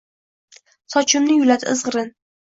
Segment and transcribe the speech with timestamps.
[0.93, 2.09] Sochimni yuladi izgʻirin